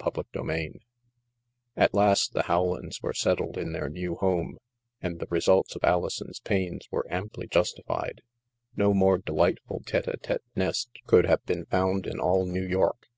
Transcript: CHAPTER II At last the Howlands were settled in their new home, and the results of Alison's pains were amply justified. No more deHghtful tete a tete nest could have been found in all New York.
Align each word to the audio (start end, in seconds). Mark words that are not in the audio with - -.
CHAPTER 0.00 0.46
II 0.48 0.80
At 1.76 1.92
last 1.92 2.32
the 2.32 2.44
Howlands 2.44 3.02
were 3.02 3.12
settled 3.12 3.58
in 3.58 3.72
their 3.72 3.88
new 3.88 4.14
home, 4.14 4.58
and 5.02 5.18
the 5.18 5.26
results 5.28 5.74
of 5.74 5.82
Alison's 5.82 6.38
pains 6.38 6.86
were 6.92 7.04
amply 7.12 7.48
justified. 7.48 8.22
No 8.76 8.94
more 8.94 9.18
deHghtful 9.18 9.84
tete 9.86 10.06
a 10.06 10.16
tete 10.18 10.44
nest 10.54 10.90
could 11.08 11.26
have 11.26 11.44
been 11.46 11.64
found 11.64 12.06
in 12.06 12.20
all 12.20 12.46
New 12.46 12.64
York. 12.64 13.08